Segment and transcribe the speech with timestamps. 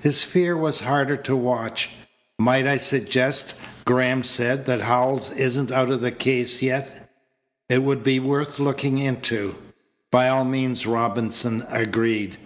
[0.00, 1.90] His fear was harder to watch.
[2.38, 3.54] "Might I suggest,"
[3.84, 7.10] Graham said, "that Howells isn't out of the case yet?
[7.68, 9.56] It would be worth looking into."
[10.12, 12.38] "By all means," Robinson agreed.